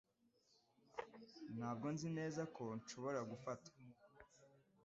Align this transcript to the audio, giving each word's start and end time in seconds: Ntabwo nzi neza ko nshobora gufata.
Ntabwo 1.57 1.85
nzi 1.93 2.07
neza 2.17 2.41
ko 2.55 2.63
nshobora 2.79 3.19
gufata. 3.31 3.69